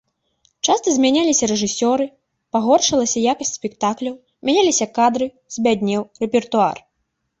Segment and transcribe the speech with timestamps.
[0.67, 2.07] Часта змяняліся рэжысёры,
[2.57, 4.13] пагоршылася якасць спектакляў,
[4.49, 5.25] мяняліся кадры,
[5.59, 6.77] збяднеў рэпертуар.